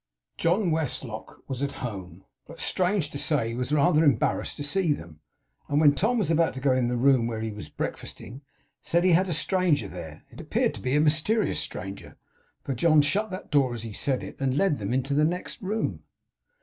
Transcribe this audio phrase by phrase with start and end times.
[0.35, 5.19] John Westlock was at home, but, strange to say, was rather embarrassed to see them;
[5.69, 8.41] and when Tom was about to go into the room where he was breakfasting,
[8.81, 10.23] said he had a stranger there.
[10.31, 12.17] It appeared to be a mysterious stranger,
[12.63, 15.61] for John shut that door as he said it, and led them into the next
[15.61, 16.01] room.